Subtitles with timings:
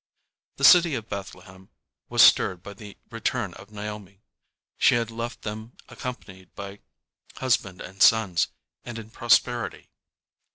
[0.55, 1.69] The city of Bethlehem
[2.09, 4.23] was stirred by the return of Naomi.
[4.79, 6.79] She had left them accompanied by
[7.35, 8.47] husband and sons,
[8.83, 9.91] and in prosperity.